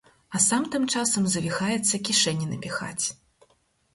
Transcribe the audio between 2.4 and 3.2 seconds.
напіхаць.